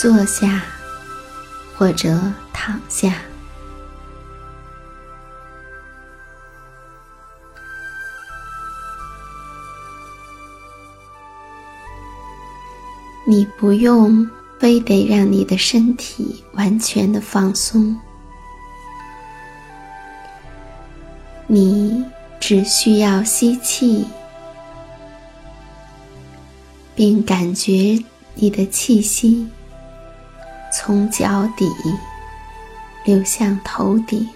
[0.00, 0.62] 坐下，
[1.76, 2.16] 或者
[2.52, 3.14] 躺下。
[13.26, 14.24] 你不用
[14.60, 17.98] 非得让你的身体完全的放松，
[21.48, 22.04] 你
[22.38, 24.06] 只需要吸气，
[26.94, 28.00] 并感觉
[28.34, 29.48] 你的气息。
[30.70, 31.66] 从脚底
[33.04, 34.28] 流向头顶，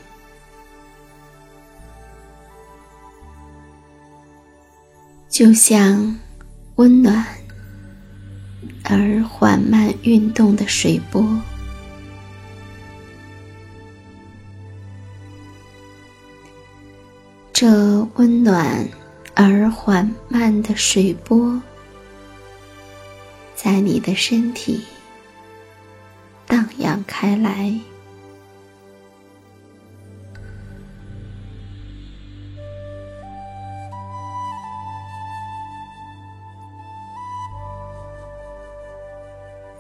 [5.29, 6.19] 就像
[6.77, 7.25] 温暖
[8.85, 11.25] 而缓慢运动的水波。
[17.53, 18.89] 这温暖
[19.35, 21.63] 而缓慢的水波，
[23.55, 24.83] 在你的身体。
[27.05, 27.73] 开来，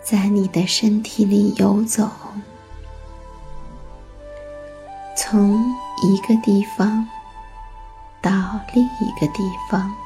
[0.02, 2.10] 在你的身体里游走，
[5.16, 5.60] 从
[6.02, 7.08] 一个地方
[8.20, 8.30] 到
[8.74, 10.01] 另一个地方。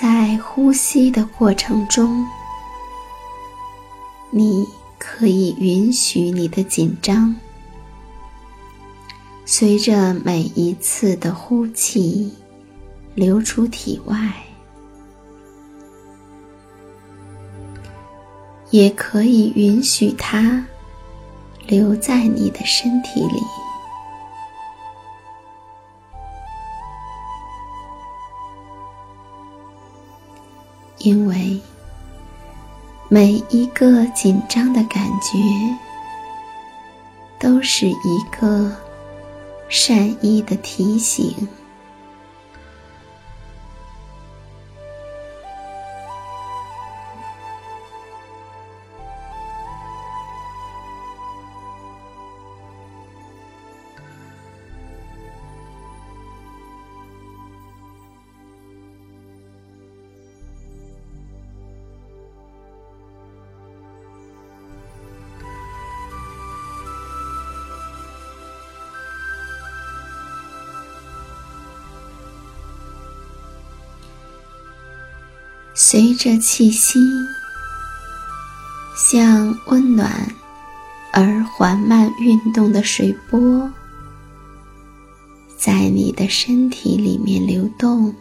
[0.00, 2.24] 在呼吸的过程中，
[4.30, 4.64] 你
[4.96, 7.34] 可以允许你的紧张，
[9.44, 12.32] 随着每一次的呼气
[13.16, 14.32] 流出体外，
[18.70, 20.64] 也可以允许它
[21.66, 23.42] 留在你的身体里。
[30.98, 31.60] 因为
[33.08, 35.38] 每一个紧张的感觉，
[37.38, 38.70] 都是一个
[39.68, 41.48] 善意的提醒。
[75.90, 77.00] 随着气息，
[78.94, 80.30] 像温暖
[81.14, 83.72] 而缓慢运动的水波，
[85.56, 88.14] 在你的身体里面流动。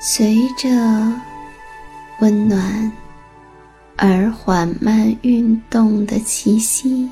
[0.00, 0.68] 随着
[2.18, 2.90] 温暖
[3.96, 7.08] 而缓慢运动的气息，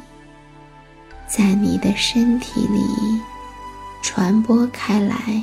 [1.28, 2.80] 在你的身体里
[4.02, 5.40] 传播开来。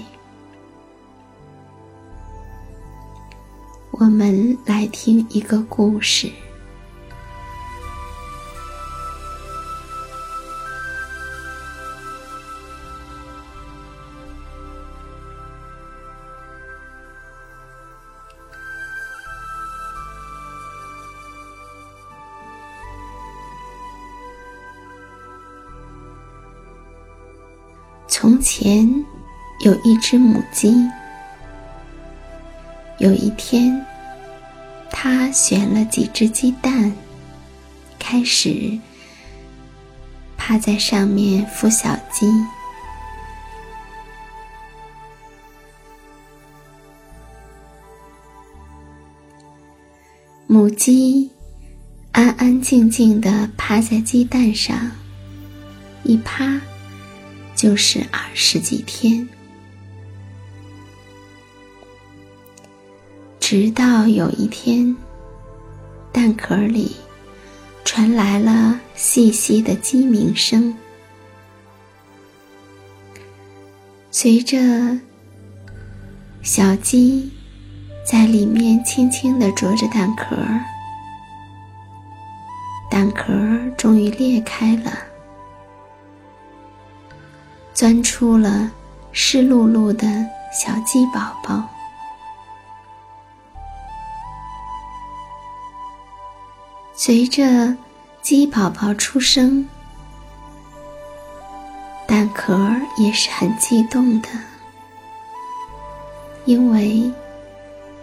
[4.00, 6.32] 我们来听一个故事。
[28.08, 29.04] 从前，
[29.66, 30.88] 有一只母鸡。
[33.00, 33.86] 有一天，
[35.00, 36.92] 他选了几只鸡蛋，
[38.00, 38.80] 开始
[40.36, 42.26] 趴在上面孵小鸡。
[50.48, 51.30] 母鸡
[52.12, 54.76] 安安静静的趴在鸡蛋上，
[56.02, 56.60] 一趴
[57.56, 59.30] 就是二十几天。
[63.50, 64.94] 直到有一天，
[66.12, 66.98] 蛋壳里
[67.86, 70.76] 传来了细细的鸡鸣声。
[74.12, 75.00] 随着
[76.42, 77.32] 小鸡
[78.06, 80.36] 在里面轻轻的啄着蛋壳，
[82.92, 83.32] 蛋壳
[83.78, 84.92] 终于裂开了，
[87.74, 88.70] 钻出了
[89.14, 90.06] 湿漉漉的
[90.52, 91.77] 小鸡宝宝。
[97.00, 97.78] 随着
[98.24, 99.64] 鸡宝宝出生，
[102.08, 102.60] 蛋壳
[102.98, 104.28] 也是很激动的，
[106.46, 107.14] 因为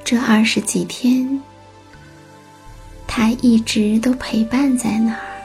[0.04, 1.42] 这二十几天，
[3.04, 5.42] 它一直都陪伴在那儿，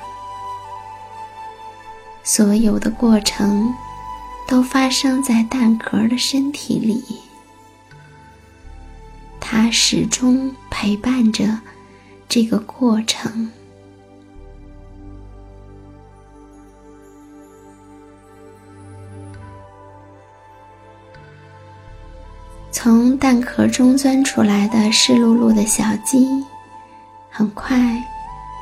[2.23, 3.73] 所有的过程
[4.47, 7.03] 都发生在蛋壳的身体里，
[9.39, 11.59] 它始终陪伴着。
[12.29, 13.49] 这个过程，
[22.71, 26.27] 从蛋壳中钻出来的湿漉漉的小鸡，
[27.31, 27.75] 很快，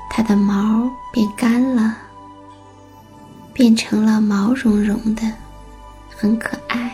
[0.10, 1.98] 它的毛变干了，
[3.52, 5.30] 变成了毛茸茸的，
[6.16, 6.90] 很可爱。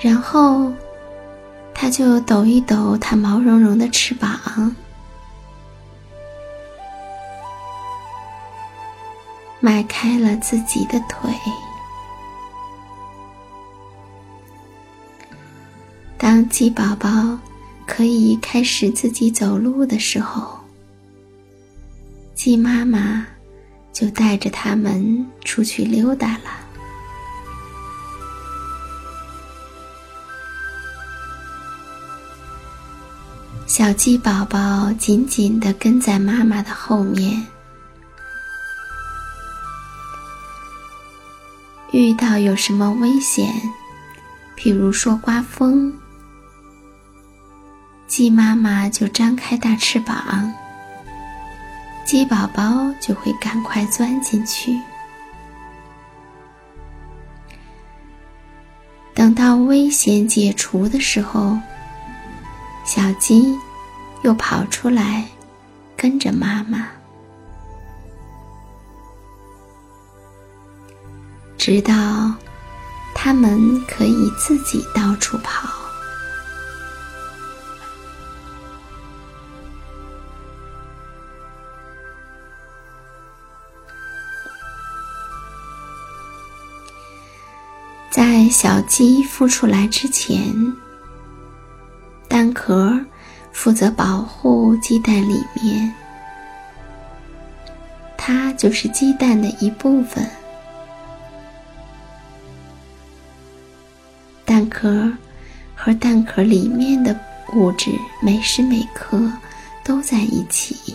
[0.00, 0.72] 然后。
[1.80, 4.74] 它就抖一抖它毛茸茸的翅膀，
[9.60, 11.30] 迈开了自己的腿。
[16.18, 17.38] 当鸡宝宝
[17.86, 20.58] 可以开始自己走路的时候，
[22.34, 23.24] 鸡妈妈
[23.92, 26.67] 就带着它们出去溜达了。
[33.78, 37.46] 小鸡宝宝紧紧地跟在妈妈的后面。
[41.92, 43.54] 遇到有什么危险，
[44.56, 45.92] 譬如说刮风，
[48.08, 50.52] 鸡妈妈就张开大翅膀，
[52.04, 54.76] 鸡宝宝就会赶快钻进去。
[59.14, 61.56] 等到危险解除的时候。
[62.84, 63.54] 小鸡
[64.22, 65.26] 又跑出来
[65.96, 66.88] 跟着妈妈，
[71.56, 72.34] 直到
[73.14, 75.68] 他们可以自己到处跑。
[88.10, 90.76] 在小鸡孵出来之前。
[92.28, 92.98] 蛋壳。
[93.52, 95.92] 负责保护鸡蛋里面，
[98.16, 100.24] 它就是鸡蛋的一部分。
[104.44, 105.12] 蛋壳
[105.74, 107.18] 和蛋壳里面的
[107.54, 107.90] 物质
[108.22, 109.30] 每时每刻
[109.84, 110.94] 都在一起，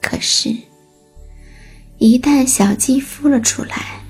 [0.00, 0.56] 可是。
[1.98, 4.00] 一旦小鸡孵了出来，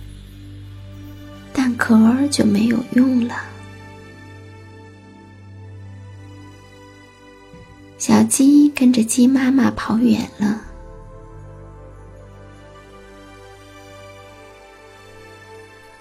[1.55, 1.97] 蛋壳
[2.31, 3.35] 就没有用了。
[7.99, 10.63] 小鸡跟着鸡妈妈跑远了。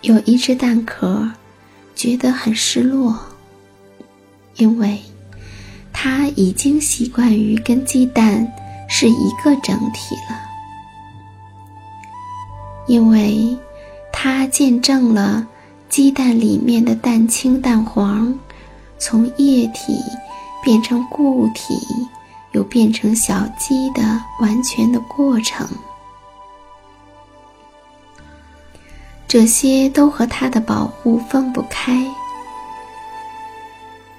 [0.01, 1.29] 有一只蛋壳
[1.95, 3.17] 觉得很失落，
[4.57, 5.01] 因为
[5.91, 8.47] 它已经习惯于跟鸡蛋
[8.87, 10.39] 是一个整体了。
[12.87, 13.57] 因为，
[14.13, 15.45] 它见证了
[15.89, 18.33] 鸡蛋里面的蛋清、蛋黄
[18.97, 19.99] 从液体
[20.67, 21.79] 变成固体，
[22.51, 25.65] 又变成小鸡的完全的过程。
[29.29, 32.05] 这些都和他的保护分不开。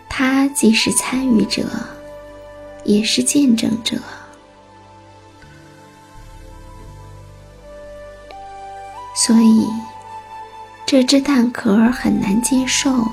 [0.08, 1.68] 他既是参与者，
[2.82, 3.98] 也是见证者。
[9.14, 9.66] 所以，
[10.86, 13.06] 这只蛋壳很难接受。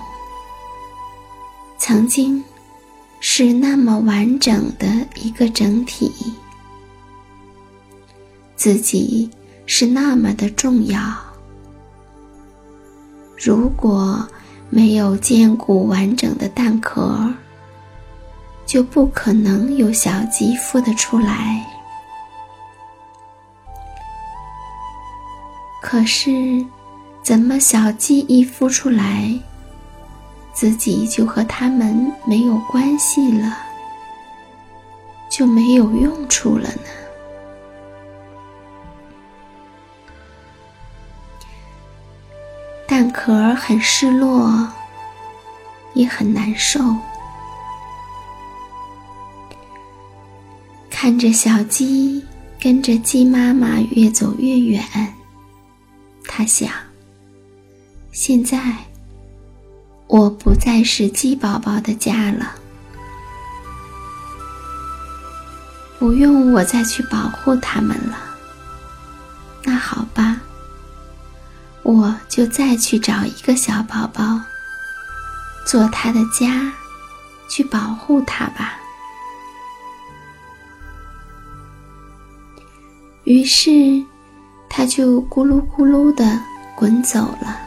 [1.78, 2.42] 曾经
[3.20, 6.12] 是那么完整的一个整体，
[8.56, 9.30] 自己
[9.66, 11.00] 是那么的重要。
[13.38, 14.28] 如果
[14.70, 17.34] 没有坚固完整的蛋壳，
[18.66, 21.64] 就不可能有小鸡孵得出来。
[25.82, 26.32] 可是，
[27.22, 29.32] 怎么小鸡一孵出来，
[30.56, 33.58] 自己就和它们没有关系了，
[35.30, 36.82] 就没有用处了呢？
[42.88, 44.72] 蛋壳很失落，
[45.94, 46.80] 也很难受，
[50.90, 52.26] 看着小鸡
[52.58, 54.82] 跟着鸡妈妈越走越远。
[56.26, 56.72] 他想：
[58.14, 58.58] 现在
[60.08, 62.56] 我不再是鸡宝宝的家了，
[66.00, 68.18] 不用我再去保护它们了。
[69.64, 70.42] 那好吧，
[71.84, 74.42] 我就再去找一个小宝宝，
[75.66, 76.72] 做他的家，
[77.50, 78.78] 去保护他吧。
[83.24, 84.04] 于是。
[84.78, 86.38] 它就咕噜咕噜的
[86.76, 87.58] 滚走了。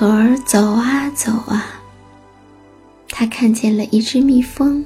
[0.00, 1.62] 蛋壳儿走啊走啊，
[3.10, 4.82] 他看见了一只蜜蜂。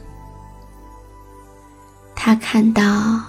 [2.16, 3.20] 他看到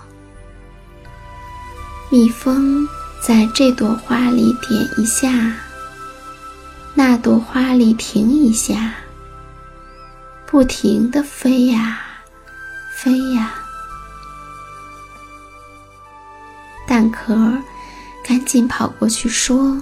[2.09, 2.87] 蜜蜂
[3.21, 5.53] 在这朵花里点一下。
[6.95, 8.95] 那朵花里停一下，
[10.47, 11.99] 不停的飞呀，
[12.95, 13.53] 飞呀。
[16.87, 17.35] 蛋壳
[18.27, 19.79] 赶紧跑过去说：“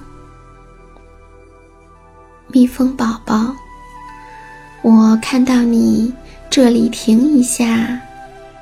[2.54, 3.56] 蜜蜂宝宝，
[4.84, 6.14] 我看到你
[6.52, 8.00] 这里停一下，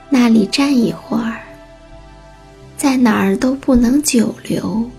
[0.09, 1.41] 那里站一会儿，
[2.77, 4.89] 在哪儿都不能久留。”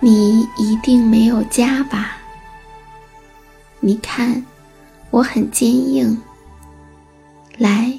[0.00, 2.16] 你一定没有家吧？
[3.78, 4.42] 你看，
[5.10, 6.18] 我很坚硬。
[7.58, 7.92] 来，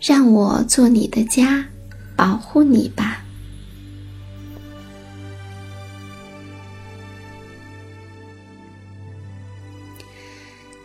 [0.00, 1.64] 让我做你的家，
[2.14, 3.24] 保护你吧。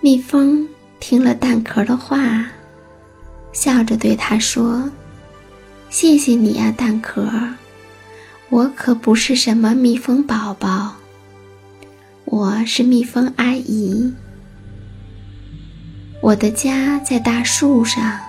[0.06, 0.70] 蜜蜂
[1.00, 2.46] 听了蛋壳的话，
[3.52, 4.88] 笑着对他说
[5.90, 7.28] ：“谢谢你呀，蛋壳。”
[8.50, 10.94] 我可不是什么蜜蜂宝宝，
[12.26, 14.14] 我是蜜蜂阿姨。
[16.22, 18.20] 我的家在大树上，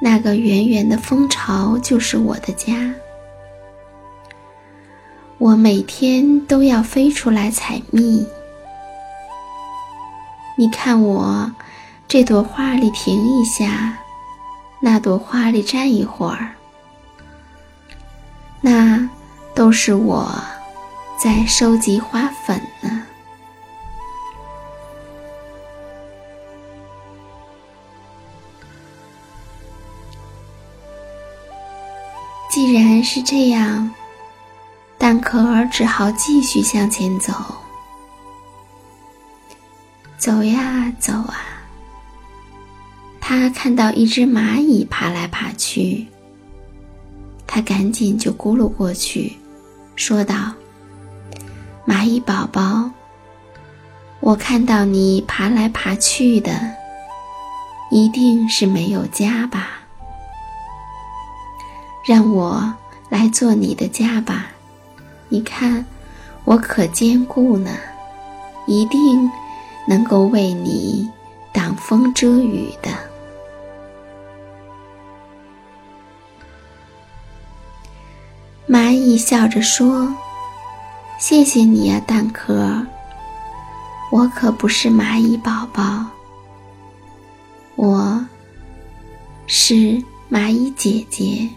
[0.00, 2.94] 那个圆圆的蜂巢就是我的家。
[5.38, 8.24] 我每天都要飞出来采蜜。
[10.58, 11.52] 你看我，
[12.08, 13.98] 这朵花里停一下，
[14.80, 16.54] 那朵花里站一会儿。
[18.62, 19.06] 那
[19.54, 20.32] 都是我
[21.18, 23.02] 在收集花粉呢。
[32.50, 33.92] 既然是这样，
[34.96, 37.34] 蛋壳儿只好继续向前走。
[40.26, 41.38] 走呀走啊，
[43.20, 46.04] 他看到一只蚂蚁爬来爬去，
[47.46, 49.36] 他赶紧就咕噜过去，
[49.94, 50.52] 说道
[51.86, 52.90] ：“蚂蚁宝宝，
[54.18, 56.74] 我看到你爬来爬去的，
[57.92, 59.68] 一定是没有家吧？
[62.04, 62.74] 让我
[63.08, 64.46] 来做你的家吧，
[65.28, 65.86] 你看
[66.44, 67.70] 我可坚固呢，
[68.66, 69.30] 一定。”
[69.86, 71.08] 能够为你
[71.52, 72.90] 挡风遮雨的
[78.68, 80.12] 蚂蚁笑着说
[81.20, 82.84] ：“谢谢你呀，蛋壳。
[84.10, 86.04] 我可不是蚂蚁宝宝，
[87.76, 88.26] 我
[89.46, 91.48] 是蚂蚁姐姐。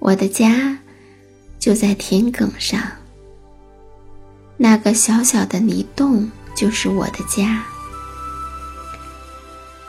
[0.00, 0.76] 我的家
[1.58, 2.80] 就在田埂上，
[4.56, 7.62] 那个小小的泥洞。”就是我的家，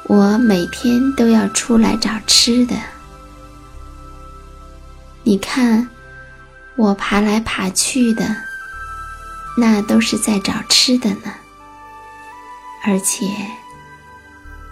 [0.03, 2.75] 我每天都要出来找吃的。
[5.23, 5.87] 你看，
[6.75, 8.35] 我爬来爬去的，
[9.57, 11.33] 那都是在找吃的呢。
[12.85, 13.25] 而且，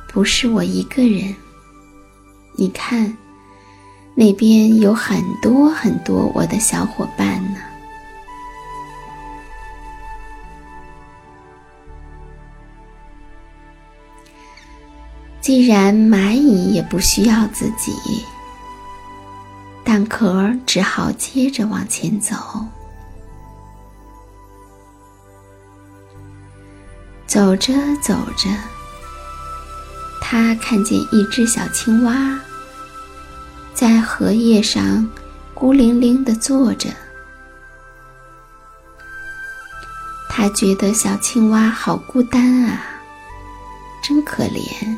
[0.07, 1.35] 不是我一个人。
[2.53, 3.17] 你看，
[4.13, 7.59] 那边有很多很多我的小伙伴呢。
[15.45, 17.93] 既然蚂蚁也不需要自己，
[19.83, 22.35] 蛋壳只好接着往前走。
[27.27, 28.49] 走着走着，
[30.19, 32.39] 他看见一只小青蛙
[33.71, 35.07] 在荷叶上
[35.53, 36.89] 孤零零的坐着。
[40.27, 42.81] 他觉得小青蛙好孤单啊，
[44.01, 44.97] 真可怜。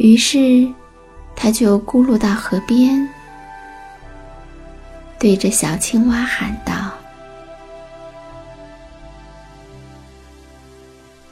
[0.00, 0.66] 于是，
[1.36, 3.06] 他就咕噜到河边，
[5.18, 6.90] 对着小青蛙喊道：“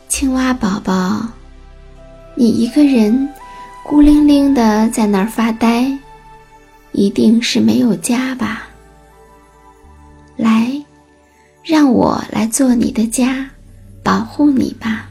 [0.07, 1.27] 青蛙宝宝，
[2.35, 3.27] 你一个人
[3.83, 5.91] 孤零零的在那儿发呆，
[6.93, 8.69] 一定是没有家吧？
[10.37, 10.71] 来，
[11.65, 13.49] 让我来做你的家，
[14.03, 15.09] 保护你吧。”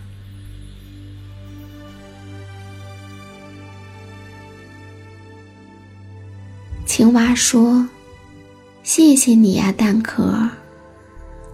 [6.88, 7.86] 青蛙说
[8.82, 10.50] ：“谢谢你呀，蛋壳。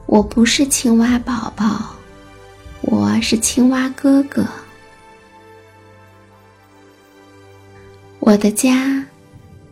[0.05, 1.95] 我不是青蛙宝宝，
[2.81, 4.45] 我是青蛙哥哥。
[8.19, 9.03] 我的家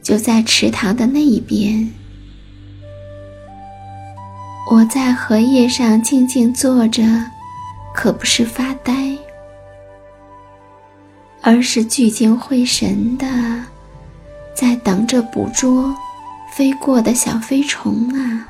[0.01, 1.87] 就在池塘的那一边。
[4.69, 7.03] 我在荷叶上静静坐着，
[7.93, 9.15] 可不是发呆，
[11.41, 13.27] 而是聚精会神的。”
[14.53, 15.95] 在等着捕捉
[16.53, 18.47] 飞过的小飞虫啊！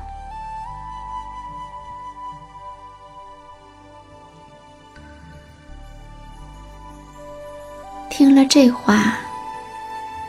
[8.09, 9.17] 听了这话，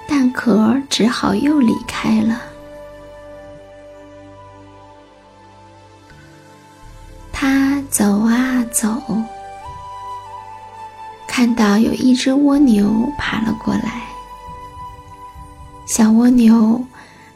[0.09, 2.41] 蛋壳只好又离开了。
[7.33, 8.89] 他走啊走，
[11.27, 14.03] 看到有一只蜗牛爬了过来。
[15.95, 16.83] 小蜗牛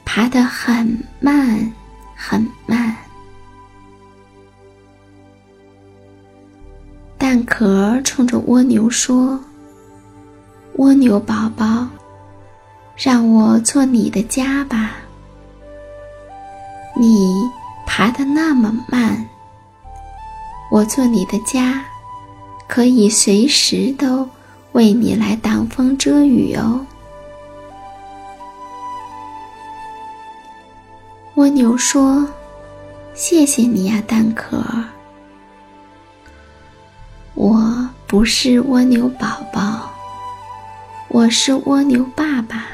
[0.03, 1.71] 爬得很慢，
[2.15, 2.97] 很慢。
[7.19, 9.39] 蛋壳冲着蜗牛说
[10.77, 11.87] ：“蜗牛宝宝，
[12.97, 14.93] 让我做你的家吧。
[16.99, 17.35] 你
[17.87, 19.23] 爬得那么慢，
[20.71, 21.85] 我做你的家，
[22.67, 24.27] 可以随时都
[24.73, 26.81] 为你来挡风遮雨哦。”
[31.37, 32.27] 蜗牛说
[33.13, 34.65] ：“谢谢你呀，蛋壳。
[37.35, 39.93] 我不是蜗牛宝宝，
[41.09, 42.65] 我是蜗牛爸爸。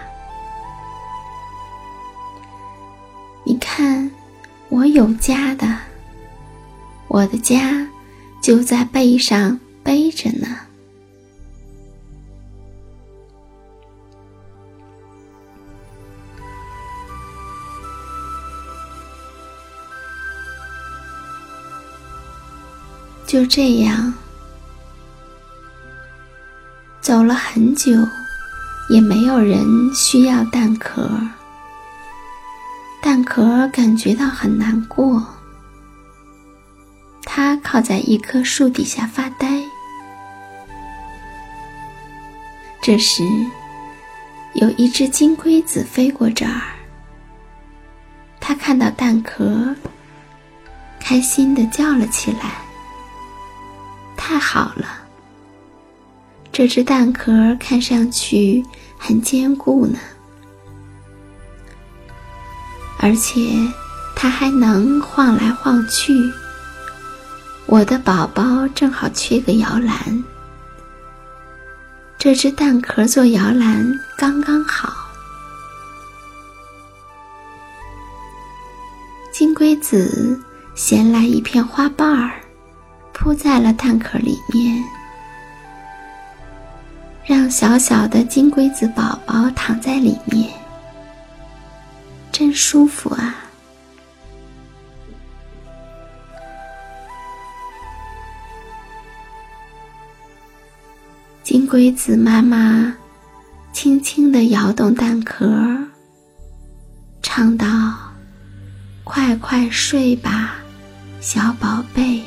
[3.43, 4.09] 你看，
[4.69, 5.77] 我有家的，
[7.09, 7.85] 我的家
[8.41, 10.47] 就在背上背着呢。”
[23.33, 24.13] 就这样，
[27.01, 27.91] 走了很久，
[28.91, 29.65] 也没有人
[29.95, 31.09] 需要蛋壳。
[33.01, 35.27] 蛋壳感觉到很难过，
[37.23, 39.63] 它靠在一棵树底下发呆。
[42.83, 43.25] 这时，
[44.57, 46.61] 有一只金龟子飞过这儿，
[48.39, 49.75] 它看到蛋壳，
[51.01, 52.62] 开心的叫了起来。
[54.33, 54.87] 太好了，
[56.51, 58.65] 这只蛋壳看上去
[58.97, 59.99] 很坚固呢，
[62.99, 63.51] 而且
[64.17, 66.15] 它还能晃来晃去。
[67.67, 70.25] 我的宝宝正好缺个摇篮，
[72.17, 74.95] 这只蛋壳做摇篮刚刚好。
[79.31, 80.41] 金龟子
[80.75, 82.42] 衔来一片花瓣儿。
[83.13, 84.83] 铺在了蛋壳里面，
[87.25, 90.51] 让小小的金龟子宝宝躺在里面，
[92.33, 93.37] 真舒服啊！
[101.45, 102.95] 金龟子妈妈
[103.73, 105.47] 轻轻的摇动蛋壳，
[107.23, 107.67] 唱道
[109.05, 110.55] ：“快快睡吧，
[111.21, 112.23] 小宝贝。”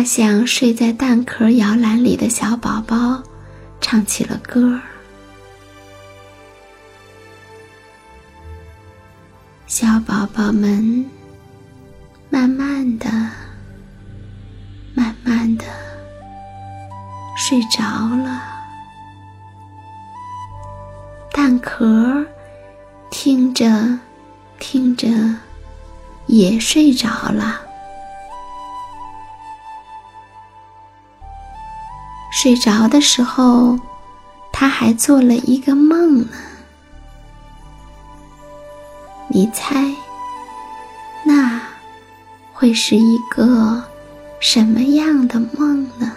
[0.00, 3.22] 他向睡在蛋壳摇篮里的小宝宝
[3.82, 4.80] 唱起了歌儿。
[9.66, 11.04] 小宝宝们
[12.30, 13.10] 慢慢的、
[14.94, 15.66] 慢慢的
[17.36, 17.82] 睡着
[18.24, 18.40] 了，
[21.30, 22.24] 蛋壳
[23.10, 23.98] 听着、
[24.58, 25.06] 听着
[26.26, 27.60] 也睡着了。
[32.42, 33.78] 睡着的时候，
[34.50, 36.28] 他还做了一个梦呢。
[39.28, 39.94] 你猜，
[41.22, 41.60] 那
[42.54, 43.84] 会是一个
[44.40, 46.12] 什么样的梦呢？